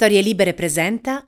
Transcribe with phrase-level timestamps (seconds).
[0.00, 1.26] Storie Libere presenta.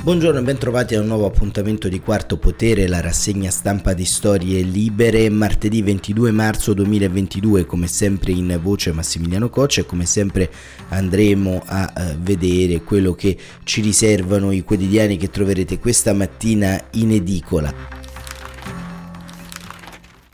[0.00, 4.62] Buongiorno e bentrovati a un nuovo appuntamento di Quarto Potere, la rassegna stampa di Storie
[4.62, 10.48] Libere, martedì 22 marzo 2022, come sempre in voce Massimiliano Coccia e come sempre
[10.90, 17.10] andremo a uh, vedere quello che ci riservano i quotidiani che troverete questa mattina in
[17.10, 17.74] edicola.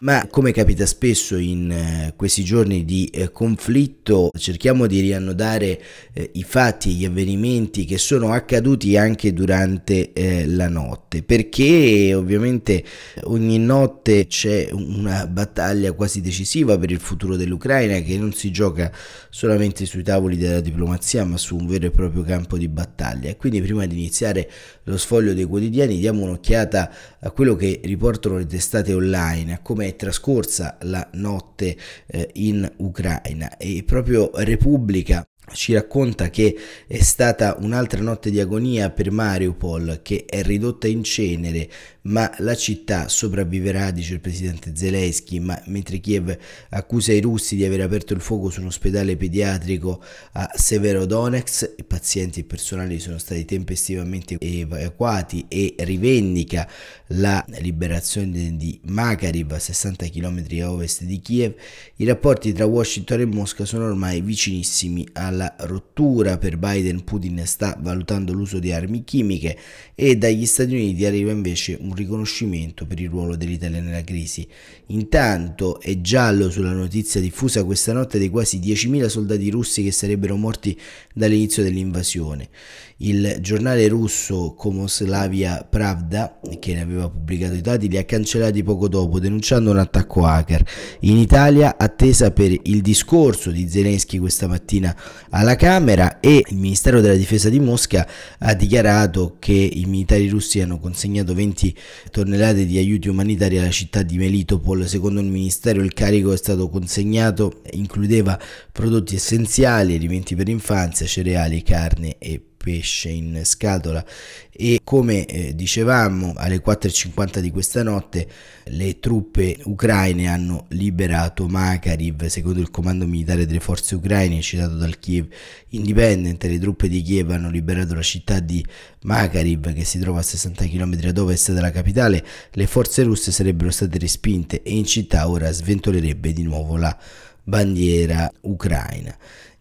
[0.05, 5.81] Ma come capita spesso in eh, questi giorni di eh, conflitto, cerchiamo di riannodare
[6.13, 10.13] eh, i fatti, gli avvenimenti che sono accaduti anche durante
[10.47, 12.85] la notte, perché ovviamente
[13.23, 18.93] ogni notte c'è una battaglia quasi decisiva per il futuro dell'Ucraina che non si gioca
[19.31, 23.31] solamente sui tavoli della diplomazia, ma su un vero e proprio campo di battaglia.
[23.31, 24.51] E quindi prima di iniziare
[24.85, 29.94] lo sfoglio dei quotidiani diamo un'occhiata a quello che riportano le testate online, a come
[29.97, 31.77] trascorsa la notte
[32.07, 33.57] eh, in Ucraina.
[33.57, 40.25] E proprio Repubblica ci racconta che è stata un'altra notte di agonia per Mariupol che
[40.27, 41.69] è ridotta in cenere
[42.07, 46.37] ma la città sopravviverà, dice il presidente Zelensky, ma mentre Kiev
[46.71, 51.85] accusa i russi di aver aperto il fuoco su un ospedale pediatrico a Severodonetsk, i
[51.85, 56.69] pazienti e personali sono stati tempestivamente evacuati e rivendica
[57.09, 61.55] la liberazione di Makariv a 60 km a ovest di Kiev,
[61.97, 66.39] i rapporti tra Washington e Mosca sono ormai vicinissimi alla rottura.
[66.39, 69.57] Per Biden Putin sta valutando l'uso di armi chimiche
[69.95, 74.47] e dagli Stati Uniti arriva invece un riconoscimento per il ruolo dell'Italia nella crisi.
[74.89, 80.37] Intanto è giallo sulla notizia diffusa questa notte dei quasi 10.000 soldati russi che sarebbero
[80.37, 80.79] morti
[81.13, 82.49] dall'inizio dell'invasione.
[82.99, 88.87] Il giornale russo Komoslavia Pravda, che ne aveva pubblicato i dati, li ha cancellati poco
[88.87, 90.65] dopo, denunciando un attacco hacker.
[91.01, 94.97] In Italia, attesa per il discorso di Zelensky questa mattina
[95.31, 98.07] alla Camera e il Ministero della Difesa di Mosca
[98.39, 101.77] ha dichiarato che i militari russi hanno consegnato 20
[102.13, 104.87] tonnellate di aiuti umanitari alla città di Melitopol.
[104.87, 108.39] Secondo il Ministero il carico è stato consegnato, includeva
[108.71, 114.03] prodotti essenziali, alimenti per infanzia, cereali, carne e pesce in scatola.
[114.51, 118.27] E come eh, dicevamo alle 4.50 di questa notte
[118.69, 124.99] le truppe ucraine hanno liberato Makariv secondo il comando militare delle forze ucraine citato dal
[124.99, 125.27] Kiev
[125.71, 128.65] Independent le truppe di Kiev hanno liberato la città di
[129.03, 132.25] Makariv che si trova a 60 km ad ovest della capitale.
[132.53, 136.97] Le forze russe sarebbero state respinte e in città ora sventolerebbe di nuovo la
[137.43, 139.15] bandiera ucraina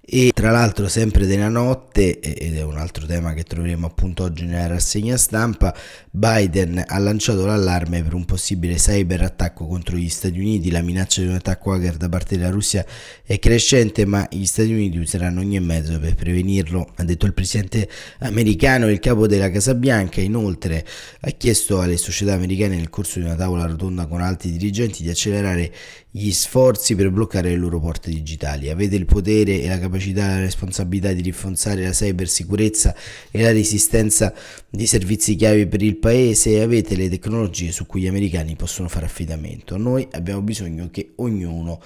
[0.05, 4.43] e tra l'altro sempre della notte, ed è un altro tema che troveremo appunto oggi
[4.43, 5.73] nella rassegna stampa,
[6.11, 11.27] Biden ha lanciato l'allarme per un possibile cyberattacco contro gli Stati Uniti, la minaccia di
[11.27, 12.85] un attacco hacker da parte della Russia
[13.23, 17.87] è crescente ma gli Stati Uniti useranno ogni mezzo per prevenirlo, ha detto il presidente
[18.19, 20.85] americano, il capo della Casa Bianca, inoltre
[21.21, 25.09] ha chiesto alle società americane nel corso di una tavola rotonda con altri dirigenti di
[25.09, 25.71] accelerare
[26.15, 28.69] gli sforzi per bloccare le loro porte digitali.
[28.69, 32.95] Avete il potere e la capacità e la responsabilità di rinforzare la cybersicurezza
[33.31, 34.31] e la resistenza
[34.69, 38.89] di servizi chiavi per il paese e avete le tecnologie su cui gli americani possono
[38.89, 39.75] fare affidamento.
[39.77, 41.81] Noi abbiamo bisogno che ognuno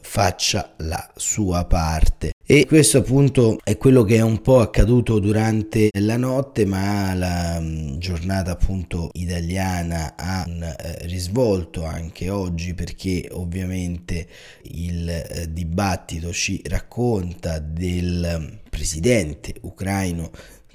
[0.00, 2.30] faccia la sua parte.
[2.52, 7.58] E questo appunto è quello che è un po' accaduto durante la notte, ma la
[7.58, 14.28] mm, giornata appunto italiana ha un eh, risvolto anche oggi perché ovviamente
[14.64, 20.30] il eh, dibattito ci racconta del mm, presidente ucraino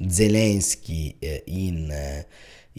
[0.07, 2.25] Zelensky eh, in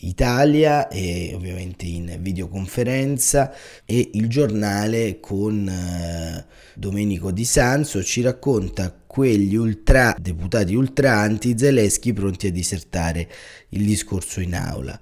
[0.02, 3.52] Italia e ovviamente in videoconferenza
[3.84, 11.56] e il giornale con eh, Domenico Di Sanzo ci racconta quegli ultra deputati ultra anti
[11.58, 13.28] Zelensky pronti a disertare
[13.70, 15.00] il discorso in aula.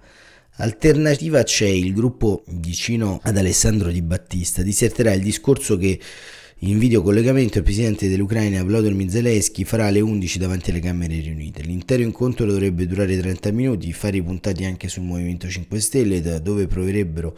[0.58, 6.00] Alternativa c'è il gruppo vicino ad Alessandro Di Battista diserterà il discorso che
[6.60, 11.60] in videocollegamento il presidente dell'Ucraina Vladimir Zelensky farà alle 11 davanti alle Camere riunite.
[11.60, 16.66] L'intero incontro dovrebbe durare 30 minuti, fari puntati anche sul Movimento 5 Stelle, da dove
[16.66, 17.36] proverebbero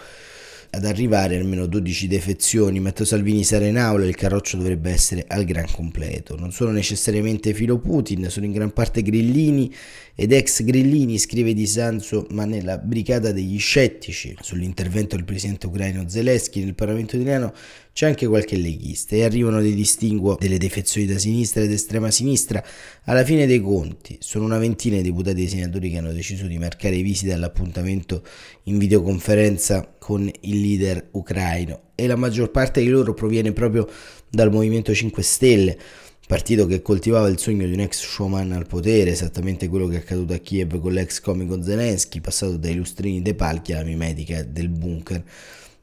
[0.71, 2.79] ad arrivare almeno 12 defezioni.
[2.79, 6.37] Matteo Salvini sarà in aula e il carroccio dovrebbe essere al gran completo.
[6.37, 9.75] Non sono necessariamente filo Putin, sono in gran parte grillini
[10.15, 16.09] ed ex grillini, scrive Di Sanzo, ma nella brigata degli scettici sull'intervento del presidente ucraino
[16.09, 17.53] Zelensky nel Parlamento italiano
[17.99, 22.65] c'è anche qualche leghista e arrivano dei distinguo delle defezioni da sinistra ed estrema sinistra.
[23.07, 26.59] Alla fine dei conti sono una ventina i deputati e senatori che hanno deciso di
[26.59, 28.23] marcare i visi dall'appuntamento
[28.67, 33.89] in videoconferenza con il leader ucraino e la maggior parte di loro proviene proprio
[34.31, 35.77] dal Movimento 5 Stelle
[36.25, 39.99] partito che coltivava il sogno di un ex showman al potere, esattamente quello che è
[39.99, 44.69] accaduto a Kiev con l'ex comico Zelensky, passato dai lustrini dei palchi alla mimetica del
[44.69, 45.25] bunker.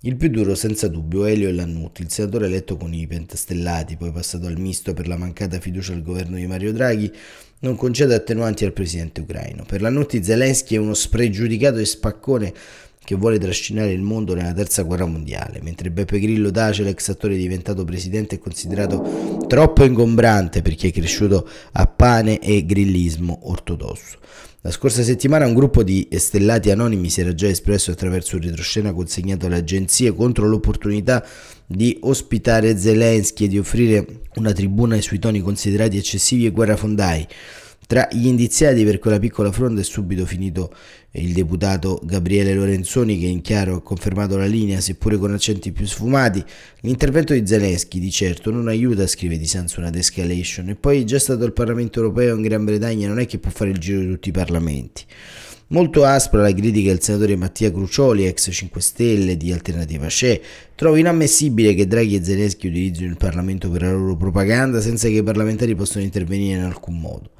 [0.06, 4.12] Il più duro senza dubbio Elio e Lannutti, il senatore eletto con i pentastellati, poi
[4.12, 7.12] passato al misto per la mancata fiducia al governo di Mario Draghi,
[7.62, 9.66] non concede attenuanti al presidente ucraino.
[9.66, 12.54] Per Lannutti Zelensky è uno spregiudicato e spaccone
[13.06, 17.38] che vuole trascinare il mondo nella terza guerra mondiale, mentre Beppe Grillo Dace, l'ex attore
[17.38, 24.18] diventato presidente, è considerato troppo ingombrante perché è cresciuto a pane e grillismo ortodosso.
[24.62, 28.94] La scorsa settimana un gruppo di stellati anonimi si era già espresso attraverso un retroscena
[28.94, 31.24] consegnato alle agenzie contro l'opportunità
[31.68, 37.28] di ospitare Zelensky e di offrire una tribuna ai suoi toni considerati eccessivi e guerrafondai.
[37.88, 40.74] Tra gli indiziati per quella piccola fronda è subito finito
[41.12, 45.86] il deputato Gabriele Lorenzoni che in chiaro ha confermato la linea, seppure con accenti più
[45.86, 46.44] sfumati.
[46.82, 50.70] L'intervento di Zelensky di certo non aiuta, scrive Di Sanzo, una de-escalation.
[50.70, 53.70] E poi già stato il Parlamento europeo in Gran Bretagna, non è che può fare
[53.70, 55.04] il giro di tutti i parlamenti.
[55.69, 60.39] Molto aspra la critica del senatore Mattia Crucioli, ex 5 Stelle di Alternativa C'è.
[60.75, 65.15] Trovo inammissibile che Draghi e Zelensky utilizzino il Parlamento per la loro propaganda senza che
[65.15, 67.31] i parlamentari possano intervenire in alcun modo.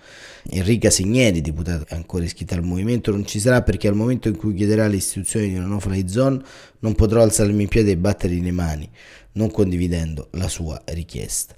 [0.50, 4.56] Enrica Signeri, deputata ancora iscritta al movimento, non ci sarà perché al momento in cui
[4.56, 6.42] chiederà l'istituzione di una no-fly zone
[6.80, 8.89] non potrò alzarmi in piedi e battergli le mani,
[9.33, 11.56] non condividendo la sua richiesta.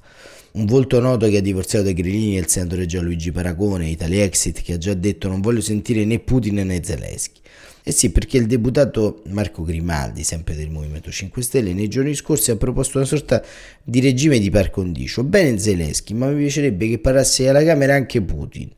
[0.58, 4.64] Un volto noto che ha divorziato dai grillini è il senatore Gianluigi Paragone, Italia Exit,
[4.64, 7.42] che ha già detto non voglio sentire né Putin né Zelensky.
[7.84, 12.50] Eh sì, perché il deputato Marco Grimaldi, sempre del Movimento 5 Stelle, nei giorni scorsi
[12.50, 13.46] ha proposto una sorta
[13.84, 15.24] di regime di par condicio.
[15.24, 18.72] Bene Zelensky, ma mi piacerebbe che parlasse alla Camera anche Putin.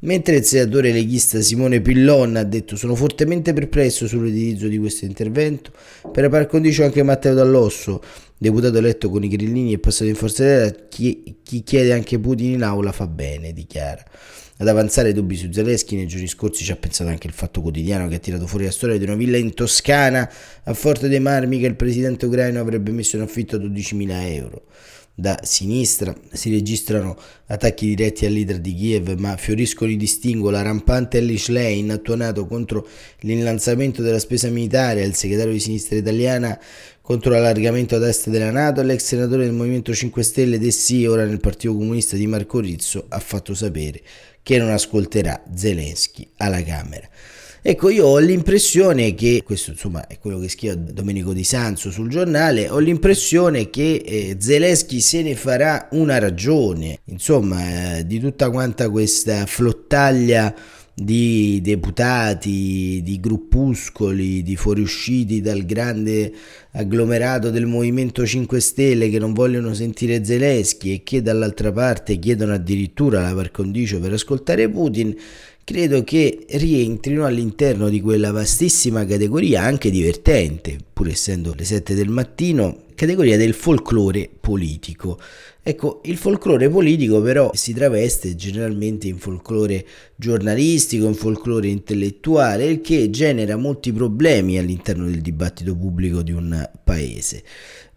[0.00, 5.72] Mentre il senatore leghista Simone Pillon ha detto sono fortemente perplesso sull'utilizzo di questo intervento,
[6.12, 8.00] per par condicio anche Matteo Dall'Osso,
[8.38, 12.52] deputato eletto con i grillini e passato in Forza Italia, chi, chi chiede anche Putin
[12.52, 14.04] in aula fa bene, dichiara.
[14.60, 18.08] Ad avanzare dubbi su Zelensky nei giorni scorsi ci ha pensato anche il Fatto Quotidiano
[18.08, 20.28] che ha tirato fuori la storia di una villa in Toscana
[20.64, 24.64] a Forte dei Marmi che il presidente ucraino avrebbe messo in affitto a 12.000 euro.
[25.14, 30.50] Da sinistra si registrano attacchi diretti al leader di Kiev, ma fioriscono i distinguo.
[30.50, 32.86] La rampante Elish Lane attuato contro
[33.22, 36.56] l'innalzamento della spesa militare, il segretario di sinistra italiana
[37.08, 41.40] contro l'allargamento ad est della Nato, l'ex senatore del Movimento 5 Stelle Dessi, ora nel
[41.40, 44.02] Partito Comunista di Marco Rizzo, ha fatto sapere
[44.42, 47.08] che non ascolterà Zelensky alla Camera.
[47.62, 52.10] Ecco, io ho l'impressione che, questo insomma è quello che scrive Domenico Di Sanzo sul
[52.10, 58.50] giornale, ho l'impressione che eh, Zelensky se ne farà una ragione, insomma, eh, di tutta
[58.50, 60.54] quanta questa flottaglia
[61.00, 66.32] di deputati, di gruppuscoli, di fuoriusciti dal grande
[66.72, 72.52] agglomerato del Movimento 5 Stelle che non vogliono sentire Zelensky e che dall'altra parte chiedono
[72.52, 75.14] addirittura la par condicio per ascoltare Putin,
[75.62, 82.08] credo che rientrino all'interno di quella vastissima categoria, anche divertente, pur essendo le 7 del
[82.08, 85.20] mattino, categoria del folklore politico.
[85.62, 89.84] Ecco, il folklore politico però si traveste generalmente in folklore
[90.20, 96.68] giornalistico, in folklore intellettuale, il che genera molti problemi all'interno del dibattito pubblico di un
[96.82, 97.44] paese.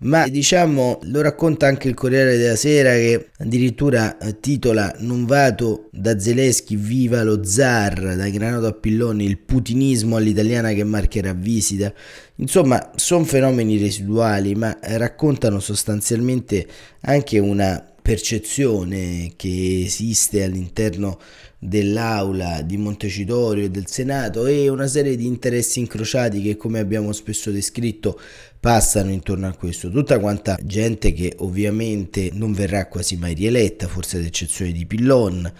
[0.04, 5.90] Ma diciamo lo racconta anche il Corriere della Sera che addirittura eh, titola non vato
[5.92, 11.94] da Zelensky viva lo zar da Granato a Pilloni il putinismo all'italiana che marcherà visita
[12.38, 16.68] insomma sono fenomeni residuali ma raccontano sostanzialmente
[17.02, 21.20] anche una percezione che esiste all'interno
[21.64, 27.12] dell'aula di Montecitorio e del Senato e una serie di interessi incrociati che come abbiamo
[27.12, 28.20] spesso descritto
[28.60, 29.92] passano intorno a questo.
[29.92, 35.54] Tutta quanta gente che ovviamente non verrà quasi mai rieletta, forse ad eccezione di Pillon,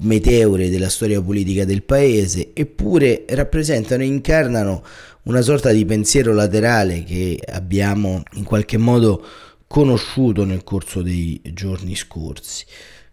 [0.00, 4.84] meteore della storia politica del paese, eppure rappresentano e incarnano
[5.24, 9.24] una sorta di pensiero laterale che abbiamo in qualche modo
[9.68, 12.64] conosciuto nel corso dei giorni scorsi.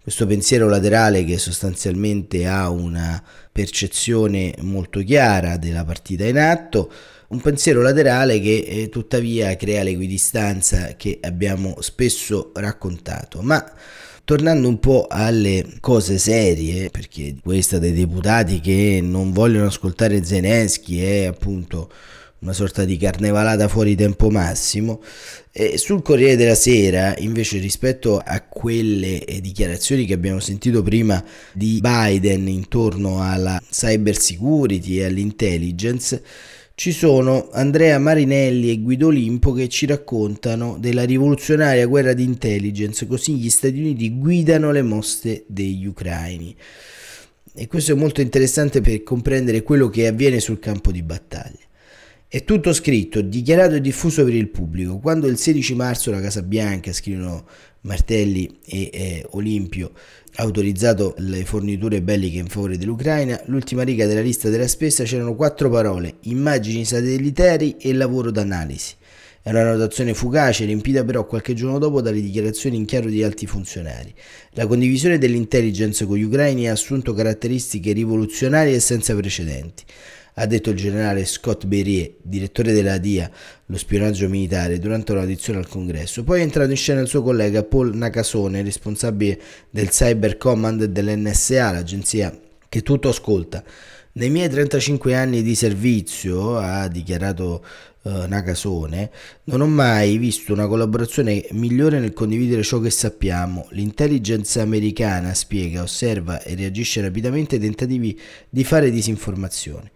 [0.03, 6.91] Questo pensiero laterale che sostanzialmente ha una percezione molto chiara della partita in atto,
[7.27, 13.43] un pensiero laterale che eh, tuttavia crea l'equidistanza che abbiamo spesso raccontato.
[13.43, 13.63] Ma
[14.25, 20.97] tornando un po' alle cose serie, perché questa dei deputati che non vogliono ascoltare Zelensky
[20.97, 21.91] è appunto
[22.41, 25.01] una sorta di carnevalata fuori tempo massimo.
[25.51, 31.23] E sul Corriere della Sera, invece, rispetto a quelle eh, dichiarazioni che abbiamo sentito prima
[31.53, 36.23] di Biden intorno alla cyber security e all'intelligence,
[36.73, 43.05] ci sono Andrea Marinelli e Guido Limpo che ci raccontano della rivoluzionaria guerra di intelligence,
[43.05, 46.55] così gli Stati Uniti guidano le mosse degli ucraini.
[47.53, 51.69] E questo è molto interessante per comprendere quello che avviene sul campo di battaglia.
[52.33, 54.99] È tutto scritto, dichiarato e diffuso per il pubblico.
[54.99, 57.45] Quando il 16 marzo la Casa Bianca, scrivono
[57.81, 59.91] Martelli e eh, Olimpio,
[60.35, 65.35] ha autorizzato le forniture belliche in favore dell'Ucraina, l'ultima riga della lista della spesa c'erano
[65.35, 68.93] quattro parole, immagini satellitari e lavoro d'analisi.
[69.41, 73.45] È una notazione fugace, riempita però qualche giorno dopo dalle dichiarazioni in chiaro di alti
[73.45, 74.13] funzionari.
[74.51, 79.83] La condivisione dell'intelligence con gli ucraini ha assunto caratteristiche rivoluzionarie e senza precedenti
[80.35, 83.29] ha detto il generale Scott Berrier, direttore della DIA,
[83.65, 86.23] lo spionaggio militare, durante un'audizione al congresso.
[86.23, 91.71] Poi è entrato in scena il suo collega Paul Nakasone, responsabile del Cyber Command dell'NSA,
[91.71, 92.37] l'agenzia
[92.69, 93.63] che tutto ascolta.
[94.13, 97.63] Nei miei 35 anni di servizio, ha dichiarato
[98.01, 99.09] uh, Nakasone,
[99.45, 103.67] non ho mai visto una collaborazione migliore nel condividere ciò che sappiamo.
[103.71, 108.19] L'intelligence americana spiega, osserva e reagisce rapidamente ai tentativi
[108.49, 109.91] di fare disinformazione.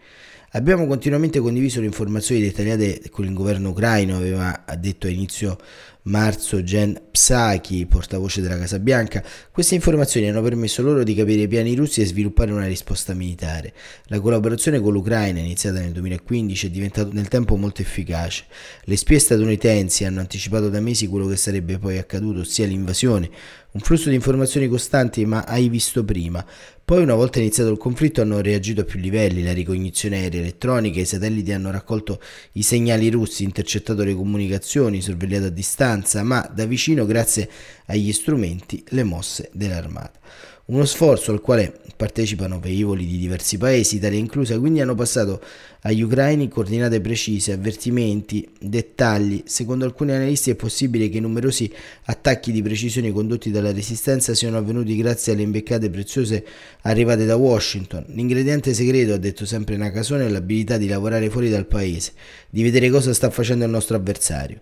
[0.56, 5.58] Abbiamo continuamente condiviso le informazioni dettagliate con il governo ucraino, aveva detto a inizio
[6.04, 9.22] marzo Jen Psaki, portavoce della Casa Bianca.
[9.52, 13.74] Queste informazioni hanno permesso loro di capire i piani russi e sviluppare una risposta militare.
[14.06, 18.46] La collaborazione con l'Ucraina, iniziata nel 2015, è diventata nel tempo molto efficace.
[18.86, 23.30] Le spie statunitensi hanno anticipato da mesi quello che sarebbe poi accaduto, ossia l'invasione.
[23.76, 26.46] Un flusso di informazioni costanti, ma hai visto prima.
[26.86, 31.02] Poi, una volta iniziato il conflitto, hanno reagito a più livelli, la ricognizione aerea elettronica,
[31.02, 32.22] i satelliti hanno raccolto
[32.54, 37.50] i segnali russi, intercettato le comunicazioni, sorvegliato a distanza, ma da vicino, grazie
[37.88, 40.20] agli strumenti, le mosse dell'armata.
[40.68, 45.40] Uno sforzo al quale partecipano velivoli di diversi paesi, Italia inclusa, quindi hanno passato
[45.82, 49.44] agli ucraini coordinate precise, avvertimenti, dettagli.
[49.46, 51.72] Secondo alcuni analisti è possibile che numerosi
[52.06, 56.44] attacchi di precisione condotti dalla resistenza siano avvenuti grazie alle imbeccate preziose
[56.82, 58.04] arrivate da Washington.
[58.08, 62.14] L'ingrediente segreto, ha detto sempre Nakasone, è l'abilità di lavorare fuori dal paese,
[62.50, 64.62] di vedere cosa sta facendo il nostro avversario.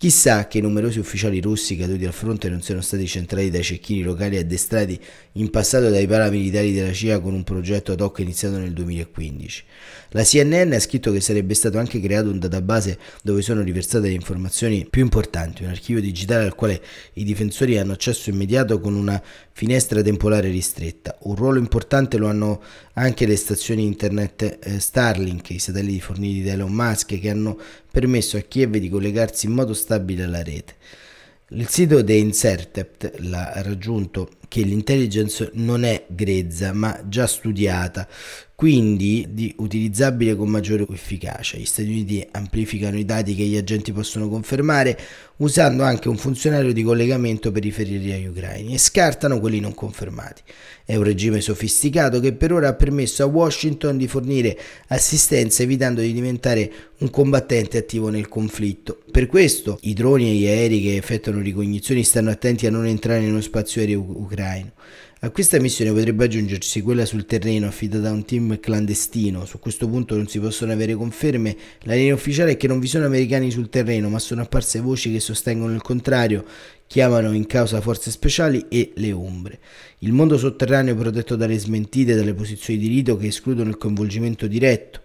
[0.00, 4.00] Chissà che i numerosi ufficiali russi caduti al fronte non siano stati centrati dai cecchini
[4.00, 4.98] locali addestrati
[5.32, 9.64] in passato dai paramilitari della CIA con un progetto ad hoc iniziato nel 2015.
[10.12, 14.14] La CNN ha scritto che sarebbe stato anche creato un database dove sono riversate le
[14.14, 16.80] informazioni più importanti, un archivio digitale al quale
[17.12, 21.18] i difensori hanno accesso immediato con una finestra temporale ristretta.
[21.24, 22.62] Un ruolo importante lo hanno
[22.94, 27.58] anche le stazioni internet eh, Starlink, i satelliti forniti da Elon Musk che hanno
[27.90, 30.74] permesso a Kiev di collegarsi in modo stabile alla rete.
[31.52, 38.06] Il sito The Intercept l'ha raggiunto che l'intelligence non è grezza ma già studiata,
[38.60, 41.56] quindi di utilizzabile con maggiore efficacia.
[41.56, 44.98] Gli Stati Uniti amplificano i dati che gli agenti possono confermare
[45.36, 50.42] usando anche un funzionario di collegamento per riferirli agli ucraini e scartano quelli non confermati.
[50.84, 56.02] È un regime sofisticato che per ora ha permesso a Washington di fornire assistenza evitando
[56.02, 59.00] di diventare un combattente attivo nel conflitto.
[59.10, 63.20] Per questo i droni e gli aerei che effettuano ricognizioni stanno attenti a non entrare
[63.20, 64.72] nello spazio aereo ucraino.
[65.22, 69.44] A questa missione potrebbe aggiungersi quella sul terreno affidata da un team clandestino.
[69.44, 71.54] Su questo punto non si possono avere conferme.
[71.80, 75.12] La linea ufficiale è che non vi sono americani sul terreno, ma sono apparse voci
[75.12, 76.46] che sostengono il contrario,
[76.86, 79.58] chiamano in causa forze speciali e le ombre.
[79.98, 84.46] Il mondo sotterraneo è protetto dalle smentite, dalle posizioni di rito che escludono il coinvolgimento
[84.46, 85.02] diretto.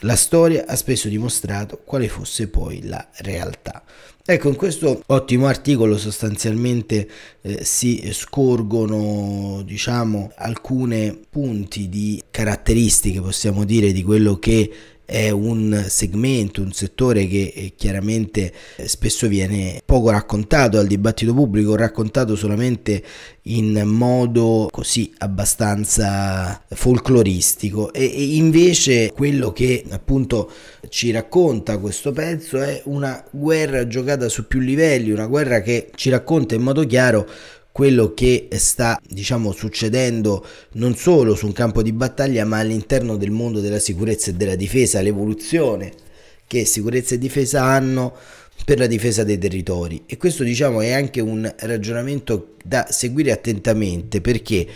[0.00, 3.82] La storia ha spesso dimostrato quale fosse poi la realtà.
[4.28, 7.08] Ecco, in questo ottimo articolo sostanzialmente
[7.42, 14.68] eh, si scorgono, diciamo, alcuni punti di caratteristiche, possiamo dire, di quello che
[15.06, 21.32] è un segmento, un settore che eh, chiaramente eh, spesso viene poco raccontato al dibattito
[21.32, 23.02] pubblico, raccontato solamente
[23.42, 27.92] in modo così abbastanza folcloristico.
[27.92, 30.50] E, invece quello che appunto
[30.88, 36.10] ci racconta questo pezzo è una guerra giocata su più livelli, una guerra che ci
[36.10, 37.28] racconta in modo chiaro
[37.76, 40.42] quello che sta diciamo succedendo
[40.76, 44.54] non solo su un campo di battaglia ma all'interno del mondo della sicurezza e della
[44.54, 45.92] difesa, l'evoluzione
[46.46, 48.16] che sicurezza e difesa hanno
[48.64, 50.04] per la difesa dei territori.
[50.06, 54.66] E questo diciamo è anche un ragionamento da seguire attentamente perché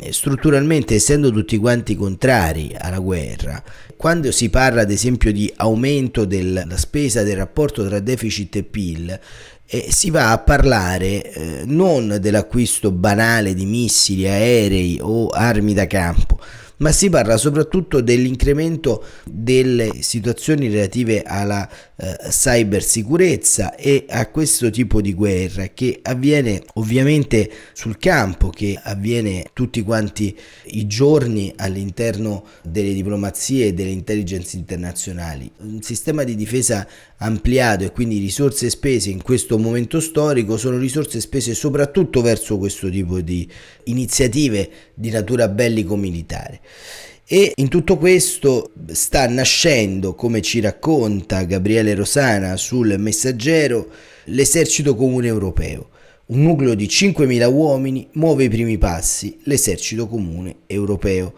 [0.00, 3.62] eh, strutturalmente essendo tutti quanti contrari alla guerra
[3.96, 9.20] quando si parla ad esempio di aumento della spesa del rapporto tra deficit e PIL
[9.68, 15.86] e si va a parlare eh, non dell'acquisto banale di missili, aerei o armi da
[15.86, 16.38] campo,
[16.78, 21.68] ma si parla soprattutto dell'incremento delle situazioni relative alla
[21.98, 29.46] eh, cybersicurezza e a questo tipo di guerra che avviene ovviamente sul campo, che avviene
[29.54, 30.36] tutti quanti
[30.66, 35.50] i giorni all'interno delle diplomazie e delle intelligence internazionali.
[35.58, 36.86] Un sistema di difesa
[37.18, 42.90] ampliato e quindi risorse spese in questo momento storico sono risorse spese soprattutto verso questo
[42.90, 43.48] tipo di
[43.84, 46.60] iniziative di natura bellico-militare.
[47.28, 53.90] E in tutto questo sta nascendo, come ci racconta Gabriele Rosana sul Messaggero,
[54.26, 55.88] l'esercito comune europeo.
[56.26, 61.34] Un nucleo di 5.000 uomini muove i primi passi, l'esercito comune europeo.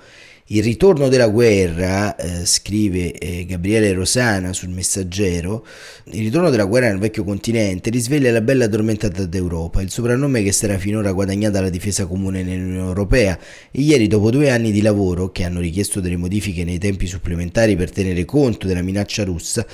[0.50, 5.67] Il ritorno della guerra, eh, scrive eh, Gabriele Rosana sul Messaggero,
[6.12, 10.52] il ritorno della guerra nel vecchio continente risveglia la bella addormentata d'Europa, il soprannome che
[10.52, 13.38] sarà finora guadagnata alla difesa comune nell'Unione Europea
[13.71, 17.76] e ieri dopo due anni di lavoro, che hanno richiesto delle modifiche nei tempi supplementari
[17.76, 19.67] per tenere conto della minaccia russa,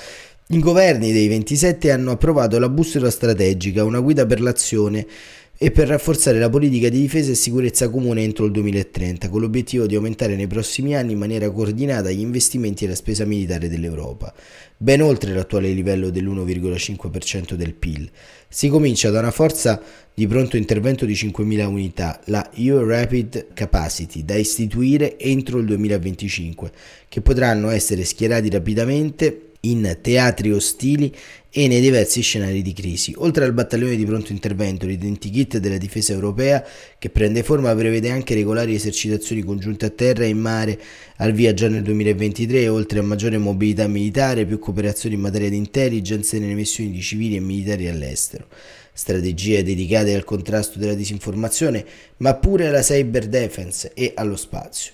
[0.48, 5.06] i governi dei 27 hanno approvato la bussola strategica, una guida per l'azione
[5.56, 9.86] e per rafforzare la politica di difesa e sicurezza comune entro il 2030, con l'obiettivo
[9.86, 14.34] di aumentare nei prossimi anni in maniera coordinata gli investimenti e la spesa militare dell'Europa,
[14.76, 18.10] ben oltre l'attuale livello dell'1,5% del PIL.
[18.48, 19.80] Si comincia da una forza
[20.12, 26.72] di pronto intervento di 5.000 unità, la EU Rapid Capacity, da istituire entro il 2025,
[27.08, 31.14] che potranno essere schierati rapidamente in teatri ostili
[31.56, 33.14] e nei diversi scenari di crisi.
[33.18, 36.64] Oltre al battaglione di pronto intervento, l'identikit della difesa europea,
[36.98, 40.80] che prende forma, prevede anche regolari esercitazioni congiunte a terra e in mare
[41.18, 45.56] al via già nel 2023, oltre a maggiore mobilità militare, più cooperazione in materia di
[45.56, 48.46] intelligence nelle missioni di civili e militari all'estero
[48.96, 51.84] strategie dedicate al contrasto della disinformazione,
[52.18, 54.92] ma pure alla cyber defense e allo spazio.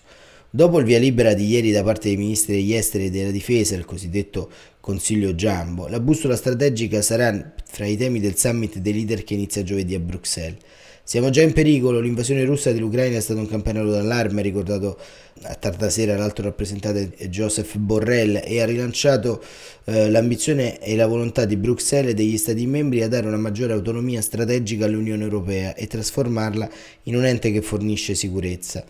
[0.52, 3.76] Dopo il via libera di ieri da parte dei ministri degli esteri e della difesa,
[3.76, 9.22] il cosiddetto Consiglio Giambo, la bussola strategica sarà fra i temi del summit dei leader
[9.22, 10.58] che inizia giovedì a Bruxelles.
[11.04, 14.98] Siamo già in pericolo, l'invasione russa dell'Ucraina è stato un campanello d'allarme, ricordato
[15.42, 19.40] a tarda sera l'alto rappresentante Joseph Borrell, e ha rilanciato
[19.84, 23.72] eh, l'ambizione e la volontà di Bruxelles e degli Stati membri a dare una maggiore
[23.72, 26.68] autonomia strategica all'Unione Europea e trasformarla
[27.04, 28.84] in un ente che fornisce sicurezza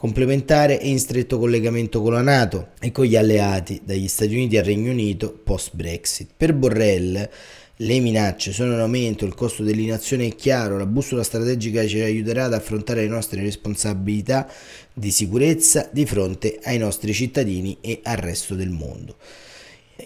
[0.00, 4.56] complementare e in stretto collegamento con la Nato e con gli alleati, dagli Stati Uniti
[4.56, 6.30] al Regno Unito post-Brexit.
[6.34, 7.28] Per Borrell
[7.76, 12.44] le minacce sono in aumento, il costo dell'inazione è chiaro, la bussola strategica ci aiuterà
[12.44, 14.50] ad affrontare le nostre responsabilità
[14.90, 19.16] di sicurezza di fronte ai nostri cittadini e al resto del mondo.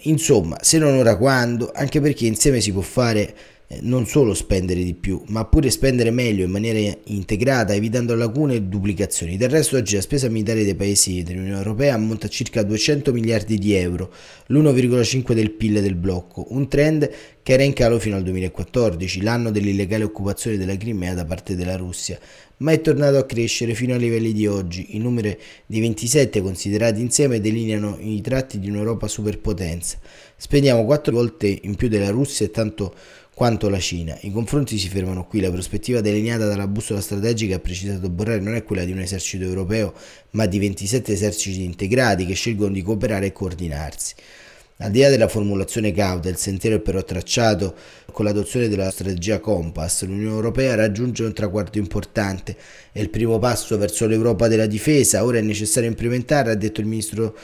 [0.01, 3.33] Insomma, se non ora quando, anche perché insieme si può fare
[3.81, 8.61] non solo spendere di più, ma pure spendere meglio in maniera integrata, evitando lacune e
[8.61, 9.37] duplicazioni.
[9.37, 13.57] Del resto oggi la spesa militare dei paesi dell'Unione Europea ammonta a circa 200 miliardi
[13.57, 14.13] di euro,
[14.47, 17.09] l'1,5 del PIL del blocco, un trend
[17.41, 21.75] che era in calo fino al 2014, l'anno dell'illegale occupazione della Crimea da parte della
[21.75, 22.19] Russia,
[22.57, 24.95] ma è tornato a crescere fino ai livelli di oggi.
[24.95, 29.97] I numeri di 27 considerati insieme delineano i tratti di un'Europa superpotenza.
[30.37, 32.93] Spendiamo quattro volte in più della Russia e tanto
[33.35, 34.17] quanto la Cina.
[34.21, 38.55] I confronti si fermano qui, la prospettiva delineata dalla bussola strategica, ha precisato Borrell, non
[38.55, 39.93] è quella di un esercito europeo,
[40.31, 44.15] ma di 27 eserciti integrati che scelgono di cooperare e coordinarsi.
[44.77, 47.75] Al di là della formulazione cauta, il sentiero è però tracciato
[48.11, 50.03] con l'adozione della strategia Compass.
[50.03, 52.55] L'Unione Europea raggiunge un traguardo importante,
[52.93, 56.87] è il primo passo verso l'Europa della difesa, ora è necessario implementarla, ha detto il
[56.87, 57.37] ministro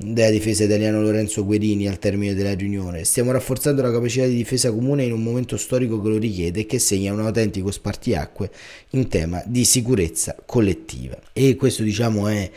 [0.00, 3.02] della difesa italiano Lorenzo Guerini al termine della riunione.
[3.02, 6.66] Stiamo rafforzando la capacità di difesa comune in un momento storico che lo richiede e
[6.66, 8.48] che segna un autentico spartiacque
[8.90, 11.18] in tema di sicurezza collettiva.
[11.32, 12.48] E questo diciamo è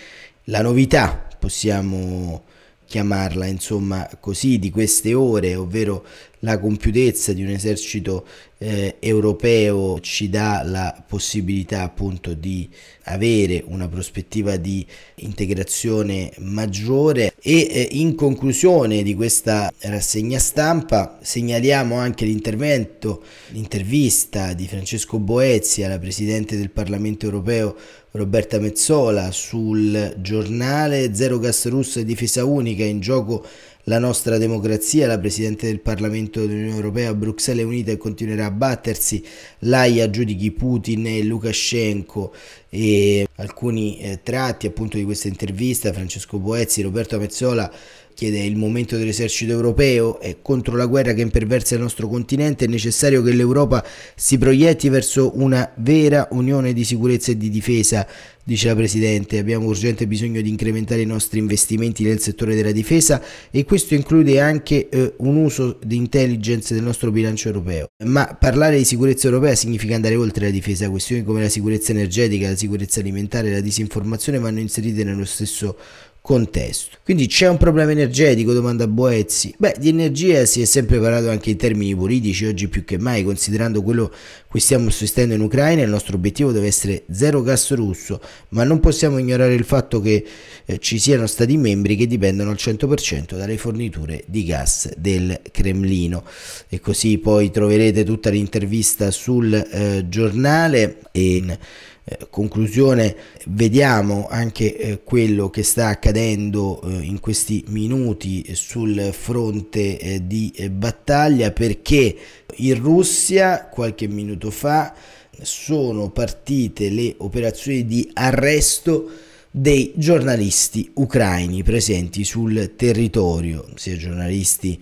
[0.45, 2.43] la novità, possiamo
[2.85, 6.05] chiamarla insomma così di queste ore, ovvero
[6.41, 8.25] la compiutezza di un esercito
[8.57, 12.69] eh, europeo ci dà la possibilità appunto di
[13.05, 17.33] avere una prospettiva di integrazione maggiore.
[17.41, 25.83] E eh, in conclusione di questa rassegna stampa segnaliamo anche l'intervento, l'intervista di Francesco Boezzi
[25.83, 27.75] alla Presidente del Parlamento europeo
[28.11, 33.45] Roberta Mezzola sul giornale Zero gas russo e difesa unica in gioco
[33.85, 38.51] la nostra democrazia, la Presidente del Parlamento dell'Unione Europea, Bruxelles è unita e continuerà a
[38.51, 39.23] battersi,
[39.59, 42.33] l'AIA giudichi Putin e Lukashenko.
[42.69, 47.69] E alcuni eh, tratti appunto di questa intervista Francesco Boezzi, Roberto Mezzola
[48.13, 52.67] chiede il momento dell'esercito europeo è contro la guerra che imperversa il nostro continente è
[52.67, 58.07] necessario che l'Europa si proietti verso una vera unione di sicurezza e di difesa
[58.43, 59.37] dice la Presidente.
[59.37, 64.39] Abbiamo urgente bisogno di incrementare i nostri investimenti nel settore della difesa e questo include
[64.39, 67.87] anche eh, un uso di intelligence del nostro bilancio europeo.
[68.05, 70.89] Ma parlare di sicurezza europea significa andare oltre la difesa.
[70.89, 75.77] Questioni come la sicurezza energetica la sicurezza alimentare e la disinformazione vanno inserite nello stesso
[76.21, 76.97] contesto.
[77.03, 79.53] Quindi c'è un problema energetico, domanda Boezzi.
[79.57, 83.23] Beh, di energia si è sempre parlato anche in termini politici, oggi più che mai,
[83.23, 84.11] considerando quello
[84.49, 88.79] che stiamo assistendo in Ucraina, il nostro obiettivo deve essere zero gas russo, ma non
[88.79, 90.23] possiamo ignorare il fatto che
[90.71, 96.23] eh, ci siano stati membri che dipendono al 100% dalle forniture di gas del Cremlino.
[96.69, 101.57] E così poi troverete tutta l'intervista sul eh, giornale e
[102.03, 103.15] eh, conclusione
[103.47, 110.51] vediamo anche eh, quello che sta accadendo eh, in questi minuti sul fronte eh, di
[110.55, 112.15] eh, battaglia perché
[112.55, 114.95] in Russia qualche minuto fa
[115.43, 119.09] sono partite le operazioni di arresto
[119.51, 124.81] dei giornalisti ucraini presenti sul territorio, sia giornalisti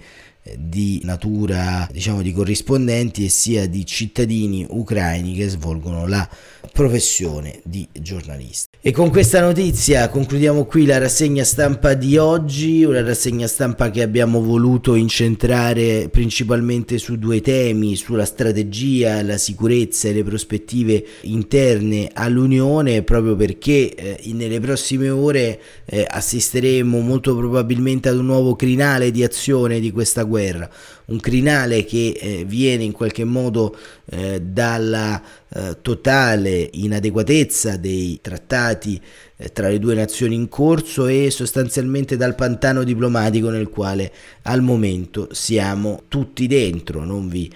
[0.57, 6.27] di natura diciamo di corrispondenti e sia di cittadini ucraini che svolgono la
[6.71, 8.77] professione di giornalista.
[8.81, 14.01] E con questa notizia concludiamo qui la rassegna stampa di oggi, una rassegna stampa che
[14.01, 22.09] abbiamo voluto incentrare principalmente su due temi, sulla strategia, la sicurezza e le prospettive interne
[22.13, 29.11] all'Unione, proprio perché eh, nelle prossime ore eh, assisteremo molto probabilmente ad un nuovo crinale
[29.11, 30.38] di azione di questa guerra,
[31.05, 33.75] un crinale che eh, viene in qualche modo
[34.05, 39.01] eh, dalla eh, totale inadeguatezza dei trattati
[39.37, 44.11] eh, tra le due nazioni in corso e sostanzialmente dal pantano diplomatico nel quale
[44.43, 47.51] al momento siamo tutti dentro, non vi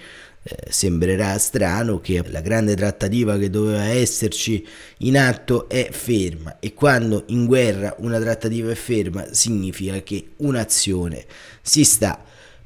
[0.46, 4.66] eh, sembrerà strano che la grande trattativa che doveva esserci
[4.98, 11.24] in atto è ferma e quando in guerra una trattativa è ferma significa che un'azione
[11.62, 12.22] si sta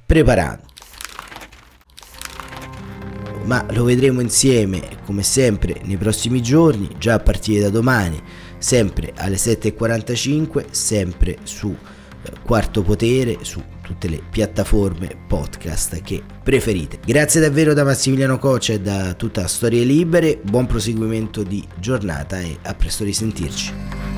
[0.08, 0.62] preparando.
[3.44, 8.18] Ma lo vedremo insieme, come sempre, nei prossimi giorni, già a partire da domani,
[8.56, 11.74] sempre alle 7.45, sempre su
[12.22, 17.00] eh, Quarto Potere, su tutte le piattaforme podcast che preferite.
[17.04, 22.58] Grazie davvero da Massimiliano Coce e da tutta Storie Libere, buon proseguimento di giornata e
[22.62, 24.17] a presto risentirci.